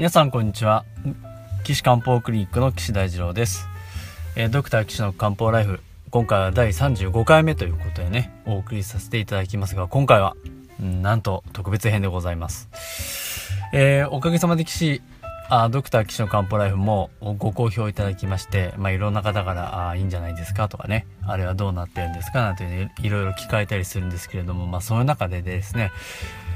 [0.00, 0.86] 皆さんこんにちは。
[1.62, 3.68] 岸漢方クリニックの岸大二郎です、
[4.34, 5.80] えー、ドクター岸の漢方ライフ
[6.10, 10.36] 今回は第35回目ということでねお送りさせていただきますが今回は、
[10.80, 12.70] うん、なんと特別編でございます、
[13.74, 15.02] えー、おかげさまで岸
[15.52, 21.08] あドクター岸の漢方ライフもご好評いただきまして、まあ、いろんな方からあいいんじゃないですかとかね。
[21.26, 25.90] あれはどうなってるんですかなんて、ね、いろいろ聞かれたりするんですけれども、まあ、その中でですね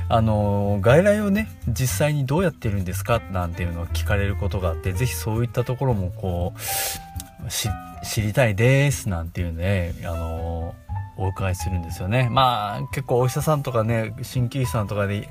[0.09, 7.14] あの外来をね実際にどうやってるんですかなんていうのを聞かれることがあって是非そういったところもこう
[7.49, 10.75] 知りたいですなんていうねあの
[11.17, 12.29] お伺いするんですよね。
[12.31, 15.29] まあ結構お医者さんとかね鍼灸師さんとかで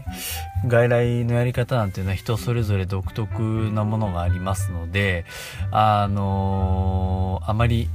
[0.66, 3.41] 外来のやり方なんていうのは人それぞれ独特
[3.72, 5.26] なものがありますので
[5.72, 7.89] あのあまり、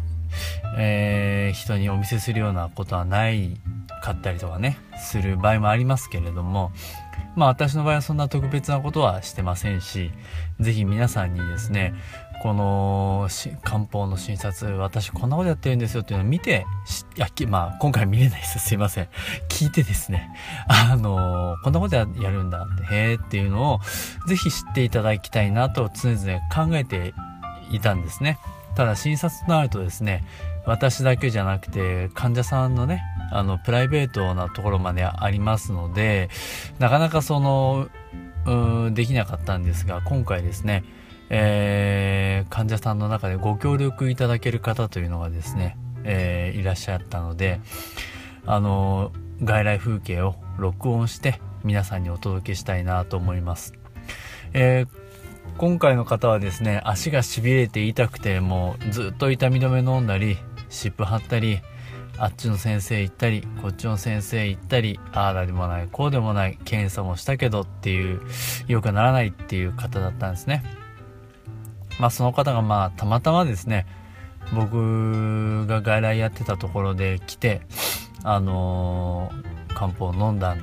[0.76, 3.56] えー、人にお見せするようなことはない
[4.02, 6.72] かったりとかねする場合もありますけれども
[7.36, 10.10] まあ私の場合はそんな特別なことはしてませんし
[10.60, 11.94] 是非皆さんにですね
[12.42, 13.28] この
[13.62, 16.66] 漢方の診察私こんなことやってるんですよっていうのを見て
[17.16, 18.58] いやまあ今回見れないです。
[18.58, 19.08] すいません。
[19.48, 20.30] 聞いてですね。
[20.68, 23.80] あのこんなことやるんだってへえっていうのを
[24.26, 27.14] 是非知っていただきたいなと常々考えて
[27.70, 28.38] いたんですね。
[28.76, 30.24] ただ診察となるとですね
[30.64, 36.30] 私だけじゃなくて患者さんのねあのプライベートなところまでありますので
[36.78, 37.88] なかなかその
[38.46, 40.84] うんできなかったんですが今回ですね、
[41.30, 47.60] えー、患者さんの中でご協力いただける方というのがですね、えー、いらっしゃったので
[48.46, 49.12] あの
[49.42, 53.74] 外来風景を録音して皆さんにお届けしたいなと思います。
[54.52, 55.08] えー
[55.56, 60.36] 今回の方はですね足がしびれて痛くてもうずっと痛み止め飲んだり
[60.68, 61.60] 湿布貼ったり
[62.16, 68.20] あっちの先生行ったりこっちの先生行ったりああだでもないこうでもない検査もしたけどっていう
[68.68, 70.62] よくならないっていう方だったんですね
[71.98, 73.86] まあその方がまあたまたまですね
[74.54, 77.62] 僕が外来やってたところで来て
[78.24, 80.56] あのー、漢方を飲んだ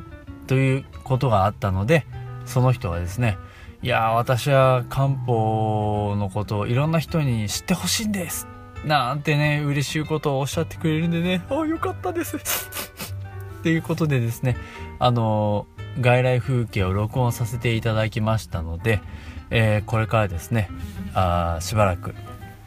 [0.48, 2.06] ということがあったので
[2.46, 3.38] その人がですね
[3.82, 8.48] いや私は漢方のことをいろんな人に知ってほしいんです
[8.86, 12.38] なんてね、嬉しいことをおっしゃってくれるんでね、ああ、よかったです
[13.60, 14.58] っていうことでですね、
[15.00, 15.66] あの、
[16.00, 19.02] 外来風景を録音させていただきましたので、
[19.50, 20.70] えー、これからですね、
[21.14, 22.16] あしばらく、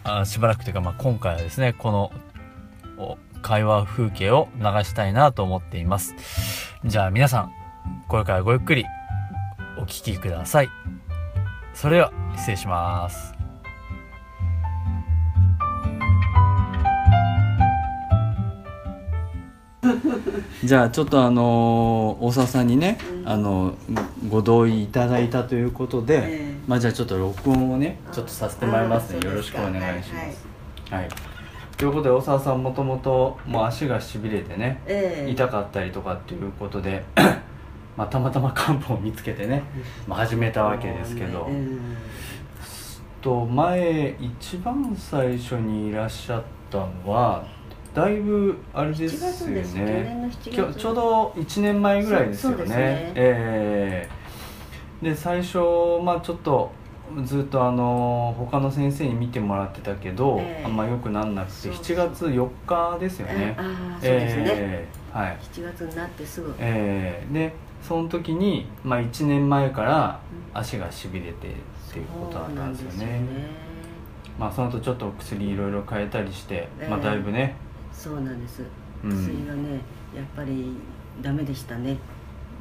[0.04, 2.12] あしばらくというか、まあ、今回はですね、この
[3.42, 6.14] 会話風景を流したいなと思っています。
[6.84, 7.52] じゃあ皆さん、
[8.08, 8.84] これからごゆっくり
[9.76, 10.70] お聴きください。
[11.74, 13.37] それでは失礼します。
[20.64, 23.74] じゃあちょっとあの大沢さんにね、うん、あの
[24.28, 30.46] ご同意いただいたということで、えー、まあじゃあちょっと録音をねちょっとさせてもらいますねよろしくお願いします。
[30.90, 31.08] はい、はい、
[31.76, 37.04] ということで大沢さんもともともう足がしびれてね、えー、痛かったりとかっていうことで
[37.96, 39.62] まあたまたま漢方を見つけてね、
[40.08, 41.46] まあ、始めたわけですけど。
[41.48, 41.78] えー、
[43.22, 47.44] と前一番最初にいらっしゃったのは
[47.94, 50.30] だいぶあれですよね。
[50.42, 52.64] ちょうど1年前ぐらいですよね。
[52.64, 53.12] ね。
[53.14, 55.58] えー、で最初
[56.02, 56.70] まあちょっと
[57.24, 63.54] ずっとあの他の先生に見てもらってたけど、えー、あんまよくなんなくて7月4日ですよね。
[63.58, 66.54] ああそうですね、えー、はい、7月になってすぐ。
[66.58, 67.26] ええ。
[67.30, 70.20] ー、でその時に、まあ、1年前から
[70.52, 72.72] 足がしびれてっていうことだったん。
[72.72, 73.20] ですよね,、
[74.38, 77.56] まあその後ちょっと薬いろいろ変えたりして、まあだいぶね
[77.98, 78.62] そうなんです。
[79.02, 79.80] 薬がね、
[80.14, 80.72] やっぱり
[81.20, 81.98] ダメでしたね。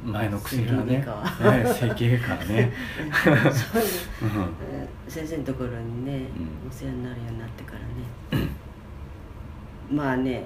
[0.04, 1.06] 前の薬がね。
[1.78, 2.44] 整形外科は。
[2.44, 2.72] ね
[3.54, 3.80] そう
[5.06, 6.22] 先生のところにね、
[6.68, 7.74] お世話になるようになってか
[8.32, 8.48] らね。
[9.88, 10.44] まあね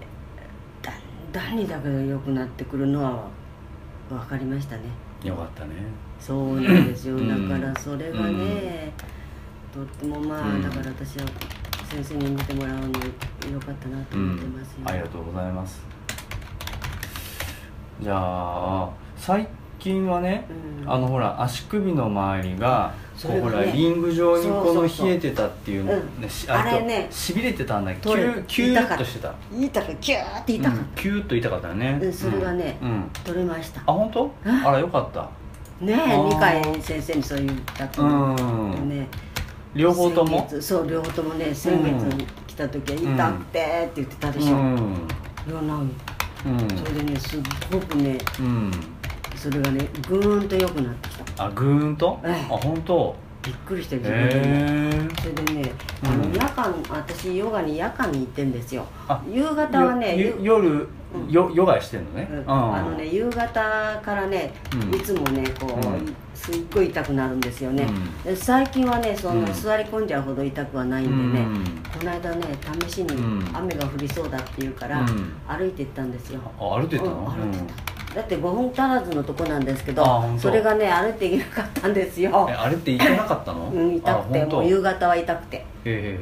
[0.82, 3.28] だんだんにだけど良くなってくるのは
[4.11, 4.82] 分かりましたね。
[5.25, 5.70] よかったね。
[6.20, 8.93] そうなんですよ、だからそれがね、
[9.72, 11.25] とってもまあ、だから私は
[11.92, 15.82] 先生に見てもらうのよかったなと思ってます、うん、ありがとうございます。
[18.00, 19.46] じゃあ最
[19.78, 20.46] 近はね、
[20.82, 26.02] うん、あのほら足首の周りがこう、ほらリング状にこの冷えてたっていうの、ね、
[26.48, 27.08] あれね。
[27.10, 28.00] しびれてたんだけ？
[28.00, 28.14] ど
[28.46, 29.34] キューッとしてた。
[29.54, 32.78] 痛かキューって痛かった、キューッと痛かったね、それがね、
[33.22, 33.82] 取れました。
[33.82, 34.32] あ本当？
[34.46, 34.72] あ。
[34.72, 35.28] らよかった。
[35.84, 39.08] ねえ2回先生にそう言ったと思ってね、
[39.74, 40.48] 両方とも？
[40.60, 45.08] そう両方ともね先月に来た時は「痛くて」って言ってたでしょ、うん、
[45.48, 45.90] いやなん、うん、
[46.76, 47.40] それでねすっ
[47.72, 48.70] ごくね、うん、
[49.34, 51.44] それがねぐーんと良くなってきた。
[51.44, 53.16] あぐーんと、ええ、あ本当？
[53.42, 55.72] びっくりして自分でそれでね、
[56.04, 56.08] うん。
[56.10, 58.86] あの夜間私ヨガに夜間に行ってんですよ。
[59.08, 62.29] あ夕方はね夜うんよヨガしてんのね。
[62.47, 64.94] あのね夕方からね、うん。
[64.94, 66.17] いつもねこう、うん。
[66.35, 67.87] すっごい痛くなるんですよね、
[68.35, 69.55] 最近はねそんなうん。
[69.55, 71.64] 座り込んじゃうほど痛くはないんでね、うん。
[71.64, 72.43] この間ね
[72.88, 73.56] 試しにうん。
[73.56, 75.06] 雨が降りそうだって言うから、うん。
[75.47, 77.12] 歩いて行ったんですよ、あ歩いてったの？
[77.12, 77.73] うん歩いて
[78.09, 80.05] た、だって5分足らずのとこなんですけど
[80.37, 82.47] それがね歩いていけなかったんですよ。
[82.50, 83.70] えあれって行けなかったの？
[83.70, 85.56] うん痛くてもう夕方は痛くて。
[85.59, 86.19] へえへ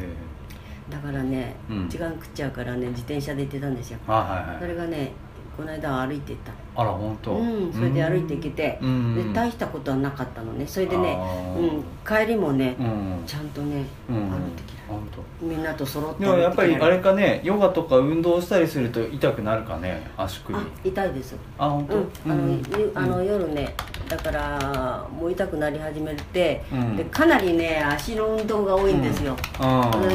[0.90, 1.88] だからね、うん。
[1.88, 3.98] 時間食っちゃうからね自転車で行ってたんですよ。
[4.06, 4.60] えはいはいはい。
[4.60, 5.12] それがね
[5.56, 7.32] この間は歩いてたあら本当。
[7.32, 9.14] うんそれで歩いて行けて、うん。
[9.14, 10.66] で大したことはなかったのね。
[10.66, 11.18] それでね
[11.56, 13.22] うん、帰りもね、うん。
[13.26, 14.30] ちゃんとね、うん。
[14.30, 14.80] 歩いてきた。
[14.88, 15.08] 本
[15.40, 15.46] 当。
[15.46, 21.36] みんなと揃ってでもやっぱりあれかねヨガとか運動したりすると痛くなるかね足首痛いです。
[21.58, 21.96] あ本当。
[21.96, 22.62] うん、
[22.94, 23.74] あの、あの夜ね
[24.08, 26.96] だからもう痛くなり始めて、うん。
[26.96, 29.36] でかなりね足の運動が多いんですよ、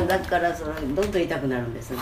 [0.07, 1.93] だからそれどんどん痛くなるんです。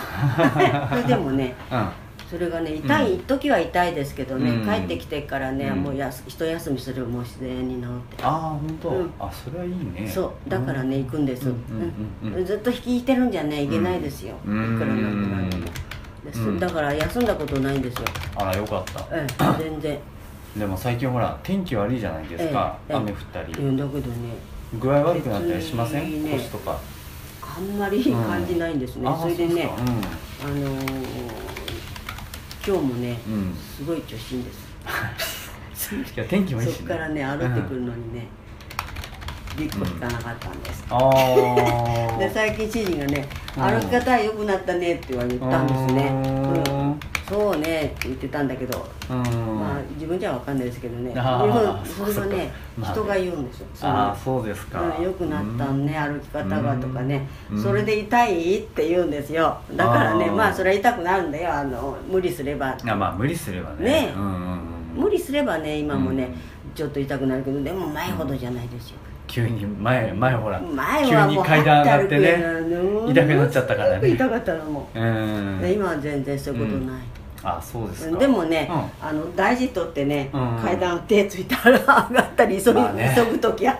[0.88, 4.64] それでもねうんそれがね痛い、時は痛いですけどね、うん。
[4.64, 5.82] 帰ってきてからね、うん。
[5.82, 8.24] もうやす一休みすればもう自然に治って。
[8.24, 9.10] ああ本当、うん。
[9.18, 10.08] あそれはいいね。
[10.08, 11.52] そうだからね、行くんです、うん。
[11.52, 11.92] うん
[12.30, 14.74] うんうんずっと引いてるんじゃねいけないですよ、うん。
[14.74, 15.64] いくらなんでなんでも。
[16.24, 16.58] ですうん。
[16.58, 18.04] だから休んだことないんですよ、
[18.36, 19.06] あらよかった。
[19.12, 19.98] ええ、全然。
[20.56, 24.14] でも最近ほら天気悪いじゃないですか、ええ雨降ったり、うんだけどね
[24.80, 26.78] 具合悪くなったりしません、ね腰とか。
[27.42, 29.68] あんまり感じないんですね、あそれでね
[30.42, 31.63] あのー
[32.66, 34.74] 今日もね、うん、うん、いすごい調子いいんです。
[36.16, 38.26] や天気もいいし、ね、そっからね歩いてくるのにね、
[39.58, 43.62] 一個引かなかったんです、ああ で最近知事がね「うん。
[43.62, 46.08] 歩き方良くなったね」って言われたんですね。
[46.08, 46.90] ううん。
[46.90, 49.16] んそうねって言ってたんだけど、うん。
[49.58, 51.12] まあ自分じゃ分かんないですけどね。
[51.12, 51.46] であー
[51.78, 53.66] もそそれがねそっか人が言うんですよ。
[53.82, 57.62] ああそうですか、うん、良くなったんね、歩き方がとかね、うん。
[57.62, 59.58] それで痛いって言うんですよ。
[59.74, 61.52] だからねまあそれは痛くなるんだよ。
[61.52, 62.76] あの無理すれば。
[62.84, 63.84] あまあ無理すればね。
[63.84, 64.14] ね。
[64.16, 64.32] うんうん
[64.96, 66.74] うん、無理すればね今もね、うん。
[66.74, 68.96] ちょっと痛くなるけどでも前ほどじゃないですよ、
[69.34, 74.08] 急に前前ほら前急に階段上がってねね痛くなっちゃったからね。
[74.10, 75.00] 痛かったのもう。
[75.00, 75.60] う、ん。
[75.60, 77.02] で今は全然そういうことない、
[77.42, 78.16] あそうですか。
[78.16, 80.58] でもね、うあの大事とってね、うん。
[80.62, 81.84] 階段手ついたら上
[82.14, 83.12] がったり急ぎ、まあね。
[83.12, 83.76] 急ぐ時は。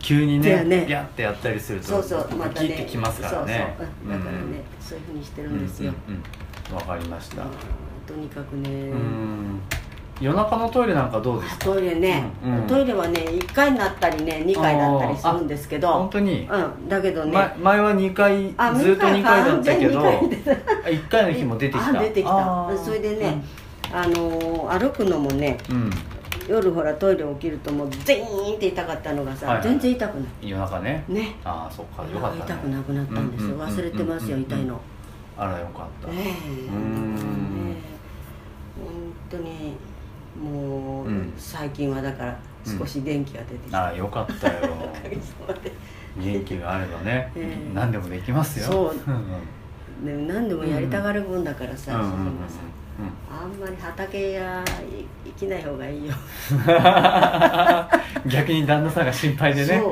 [0.00, 0.84] 急にねね。
[0.88, 2.70] ビャってやったりするとそうそうまたね。
[2.70, 3.76] てきますからね。
[3.78, 4.24] そうそう、うん。
[4.24, 6.22] だからね、そういうふうにしてるんですよ、うんうん
[6.72, 6.76] うん。
[6.76, 7.42] わかりました。
[7.42, 7.48] うん。
[8.08, 9.60] とにかくね、うん
[10.20, 11.64] 夜中のトイレなんかどうですか？
[11.64, 12.66] トイレね、うんうん。
[12.66, 15.88] トイレはね1回になったりね2回だったりするんですけど。
[15.92, 16.56] 本当に、う
[16.86, 20.54] んだけどね、ま、前は2回あずっと2回だったけど完全に二回
[20.94, 21.88] 1回の日も出てきた。
[21.98, 22.70] あ出てきた。
[22.84, 23.42] それでね、
[23.92, 25.90] あのー歩くのもねうん、
[26.48, 29.64] 夜ほらトイレ起きるともうゼーンって痛かったのがさ、はいはい。
[29.68, 30.48] 全然痛くない。
[30.48, 31.04] 夜中ね。
[31.08, 31.34] ね。
[31.44, 32.42] ああそっかよかったね。
[32.46, 34.80] 痛くなくなったんですよ、うんうん忘れてますよ、うん痛いの、
[35.38, 36.20] あらよかった、ねえ。
[36.20, 37.14] うーん。
[37.14, 37.90] ねえ。
[38.84, 38.94] 本
[39.30, 39.76] 当に
[40.36, 41.32] もう、うん。
[41.36, 44.54] 最近はだから少し元気が出てきた、ああよかったよ。
[46.18, 47.74] 元気があればね、ええ。
[47.74, 48.66] 何でもできますよ。
[48.66, 49.10] そう。
[49.10, 49.18] うんう
[50.02, 50.26] ん。
[50.26, 52.14] でも何でもやりたがる分だからさ、うんうんうん
[53.30, 56.14] あんまり畑やい生きない方がいいよ。
[56.52, 56.54] う
[58.28, 59.82] ん逆に旦那さんが心配でね。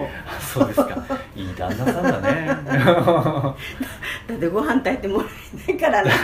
[0.40, 0.68] そう。
[0.68, 1.02] ですか。
[1.34, 2.46] いい旦那さんだね。
[2.46, 5.26] だってご飯炊いてもら
[5.68, 6.10] えないからね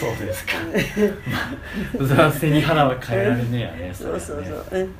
[0.00, 0.52] そうですか。
[2.16, 4.90] まあ背に腹は変えられねえやねそうそうそう、うん、うん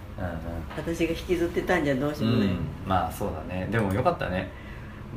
[0.77, 2.53] 私が引きずってたんじゃどうしようもない、うん。
[2.53, 3.67] うんまあそうだね。
[3.71, 4.51] でもよかったね。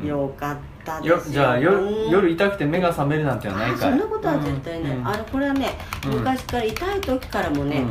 [0.02, 0.08] うん。
[0.08, 1.16] よかったですよ。
[1.18, 5.74] よじゃあ夜うん夜痛くて目が覚めるなんてのはないかいあそんなことは絶対ない、うんあのこれはね、
[6.06, 6.12] うん。
[6.20, 7.84] 昔から痛い時からもね、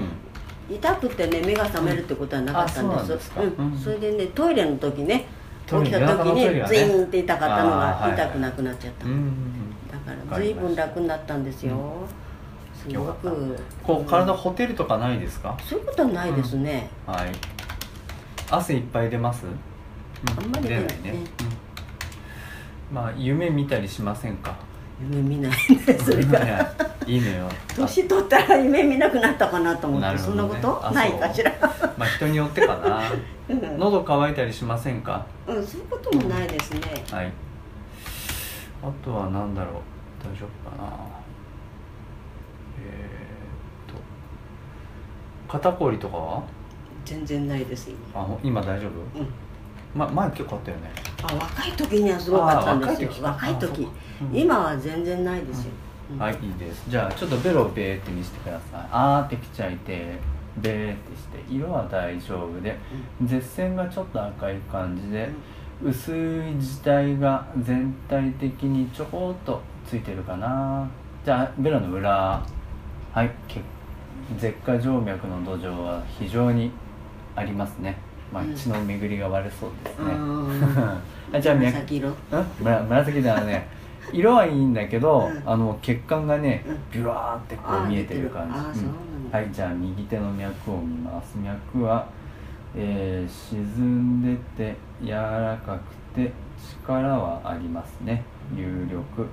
[0.71, 5.27] 痛くてね目が覚めるってことはなかったんです,、うなんそれでねトイレの時ね
[5.67, 6.65] 起きた時にね。
[6.67, 9.33] ズイーンって痛かったのが痛くなくなっちゃった、うん
[10.31, 11.77] 随分楽になったんですよ、
[12.75, 13.31] すごよかった。
[13.31, 15.57] くこう体ほてるとかないですか？
[15.69, 17.33] そういうことはないですね、はい。
[18.51, 19.47] 汗いっぱい出ます？
[20.39, 21.15] あんまり出ないね。
[22.91, 22.95] うん。
[22.95, 24.55] まあ夢見たりしませんか？
[25.01, 26.77] 夢見ないねそれからら
[27.07, 27.17] い。
[27.17, 27.49] いのよ。
[27.75, 30.91] 年取ったら夢見なくなったかなと思って、そんなこと？
[30.93, 31.53] ないかしら。
[31.99, 33.03] まあ人によってかな。
[33.49, 35.27] うん、喉乾いたりしませんか？
[35.49, 37.33] うん、そういうこともないですね、はい。
[38.85, 39.75] あとは何だろう
[40.23, 40.89] 大丈夫かな。
[42.81, 44.01] えー、っと
[45.53, 46.43] 肩こりとかは？
[47.05, 48.21] 全然ないです今。
[48.21, 49.21] あほ今大丈夫？
[49.21, 49.29] うん。
[49.95, 50.91] ま前結構あったよね。
[51.23, 53.11] あ若い時にはすごかったんですよ。
[53.23, 54.37] あ若い時うん。
[54.37, 55.73] 今は全然ないですよ、
[56.13, 56.19] うん。
[56.19, 56.85] はいいいです。
[56.89, 58.89] じゃあちょっとベロベーって見せてください。
[58.91, 60.17] あーってきちゃいて
[60.59, 62.77] ベーってして色は大丈夫で
[63.25, 65.29] 絶線がちょっと赤い感じで、
[65.83, 69.61] 薄い字体が全体的にちょこっと
[69.93, 70.89] ついてるかな。
[71.23, 72.43] じゃあベロの裏。
[73.13, 73.31] はい
[74.41, 76.71] 舌下静脈の土壌は非常に
[77.37, 77.99] ありますね。
[78.33, 80.15] まあ、血の巡りが悪そうですね、
[81.35, 82.09] あ じゃあ紫色。
[82.09, 82.15] うん？
[82.89, 83.69] 紫ではね。
[84.15, 91.37] 色はいいんだけど、うん、あの血管がね、ビュワーってこう見えてる感じ、うん、はいじゃあ右手の脈を見ます。
[91.39, 92.07] 脈は、
[92.75, 96.33] えー、沈んでて柔らかくて
[96.83, 98.25] 力はありますね。
[98.57, 99.27] 有力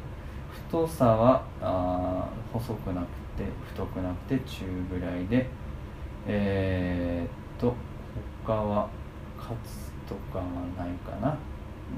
[0.70, 5.48] 太さはあ細くなくて太くなくて中ぐらいで
[6.28, 7.74] えー、っと
[8.46, 8.88] 他は
[9.36, 10.44] カツとかは
[10.78, 11.36] ないかな。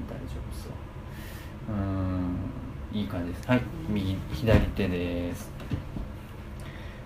[0.08, 0.72] 大丈夫そう。
[1.70, 2.36] うん
[2.92, 3.48] いい感じです。
[3.48, 5.50] はい右左手です。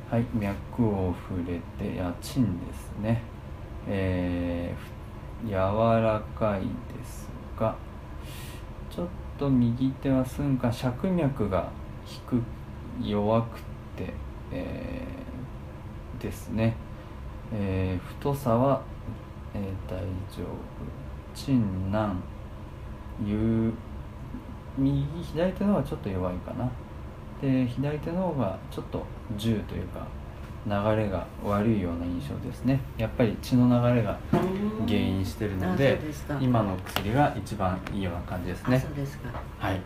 [0.08, 3.22] はい脈を触れて家賃ですね。
[3.88, 5.54] えー、柔
[6.00, 6.60] らかい
[6.96, 7.74] ですが
[8.88, 11.70] ちょっとと右手はすんか尺脈が
[12.04, 12.20] 低
[13.02, 13.60] 弱く
[13.96, 14.12] て、
[14.50, 16.76] えー、ですね、
[17.52, 18.82] えー、太さは、
[19.54, 20.00] えー、大
[20.34, 20.46] 丈夫。
[21.34, 22.16] 陳南
[23.24, 23.72] 有
[24.78, 26.70] 右左手の方がちょっと弱いかな。
[27.40, 29.04] で左手の方がちょっと
[29.36, 30.06] 10というか
[30.66, 32.80] 流れが悪いような印象ですね。
[32.98, 34.18] やっぱり血の流れが
[34.86, 35.98] 原因してるので
[36.40, 38.78] 今の薬が一番いいような感じですね。
[38.78, 39.30] そうですか。
[39.58, 39.80] はい。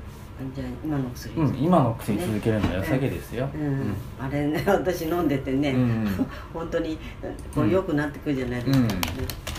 [0.55, 6.09] じゃあ今の薬、うん、今の薬続けるのは良さげですよ、うん、うん、あれね 私飲んでてね、うん、
[6.55, 6.99] 本当に
[7.55, 8.89] これ良くなってくるじゃないですか、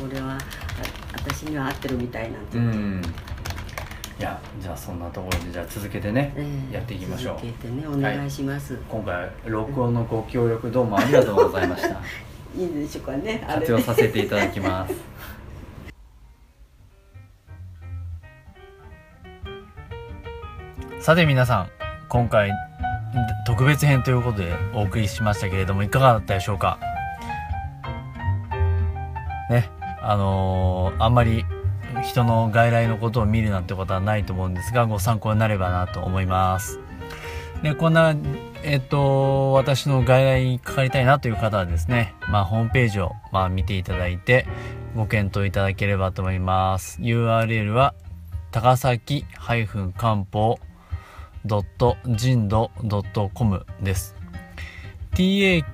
[0.02, 0.40] これは
[1.14, 3.10] 私には合ってるみたいなんて言って、
[4.22, 7.38] いやじゃあそんなところでじゃあ続けてね、えー、やっていきましょう。
[7.42, 12.00] 続けてねお願いします、はい、今回録音のご協力どうもありがとうございました。
[12.56, 14.94] いいでしょうかね活用させていただきます。
[21.02, 21.70] さて皆さん
[22.08, 22.52] 今回
[23.48, 26.78] 特別編ということでお送りしましたけれどもいかがだったでしょうか？
[29.50, 29.68] ね
[30.00, 31.44] あのー、あんまり
[32.12, 36.78] 人の外来のことを見るなんてことはないと思うんですがご参考になればなと思います。
[37.64, 38.14] でこんな
[38.64, 44.46] えっと私の外来にかかりたいなという方はですねまあホームページをまあ見ていただいて
[44.94, 47.00] ご検討いただければと思います。
[47.02, 47.94] URL は
[48.52, 49.26] 高崎
[49.98, 50.60] 漢方
[52.08, 52.72] 人道
[53.34, 54.16] .com です。
[55.14, 55.72] Takasaki-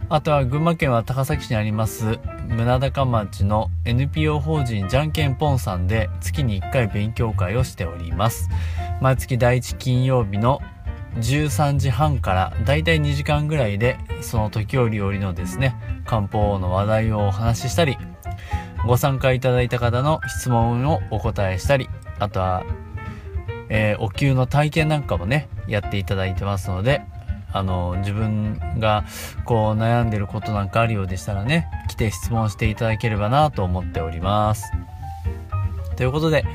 [0.10, 8.50] あとは群馬県は高崎市にあります村高町の NPO 法人じゃんけんぽんさんで月に1回勉強会をしております。
[9.00, 10.60] 毎月第1金曜日の
[11.16, 15.74] 13時半からだいたい2時間ぐらいでその時折々のですね
[16.06, 17.98] 漢方の話題をお話ししたり
[18.86, 21.88] ご参加いただいた方の質問をお答えしたり
[22.20, 22.63] あとは
[23.70, 27.02] えー、お灸の体験なんかもね、やっていただいてますので、
[27.52, 29.06] あの、自分が
[29.46, 34.72] こう悩んでることなんかあるようでしたらね、来て質問していただければなと思っております。
[35.96, 36.46] ということで、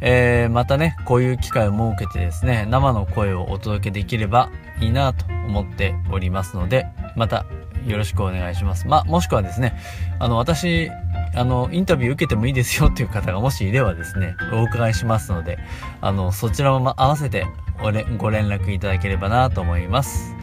[0.00, 4.50] えー、またね、こういう機会を設けてですね、生の声をお届けできれば
[4.80, 6.86] いいなと思っておりますので、
[7.16, 7.44] また
[7.86, 8.86] よろしくお願いします。
[8.88, 9.78] まあ、もしくはですね、
[10.18, 10.90] あの、私、
[11.34, 15.58] あの、インタビュー受けてもいいですよっていう方がもしいればですね、お伺いしますので、
[16.00, 17.46] あの、そちらも合わせて
[17.78, 17.90] ご
[18.30, 20.34] 連絡いただければなと思います。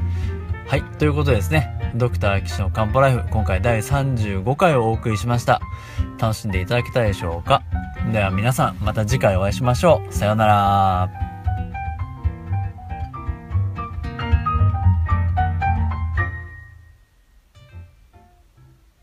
[0.67, 5.61] はい、ということでですね、ドクター岸の漢方ライフ、今回第35回をお送りしました。
[6.19, 7.63] 楽しんでいただけたでしょうか？
[8.11, 10.13] では皆さん、また次回お会いしましょう。
[10.13, 11.26] さようなら。